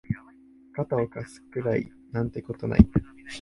[0.73, 2.89] 肩を貸すくらいなんてことはない